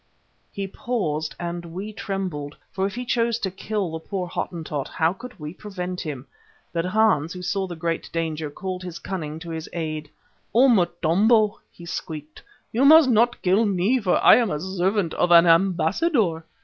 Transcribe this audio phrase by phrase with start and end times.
[0.51, 5.13] He paused and we trembled, for if he chose to kill the poor Hottentot, how
[5.13, 6.25] could we prevent him?
[6.73, 10.09] But Hans, who saw the great danger, called his cunning to his aid.
[10.55, 12.41] "O Motombo," he squeaked,
[12.71, 16.45] "you must not kill me for I am the servant of an ambassador.